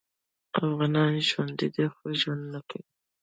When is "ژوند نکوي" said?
2.19-2.85